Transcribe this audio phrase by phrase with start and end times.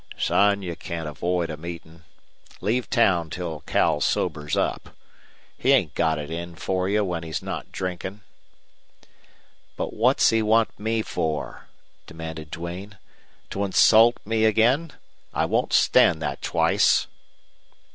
[0.17, 2.03] "Son, you can't avoid a meetin'.
[2.59, 4.97] Leave town till Cal sobers up.
[5.55, 8.21] He ain't got it in for you when he's not drinkin'."
[9.77, 11.67] "But what's he want me for?"
[12.07, 12.97] demanded Duane.
[13.51, 14.93] "To insult me again?
[15.35, 17.05] I won't stand that twice."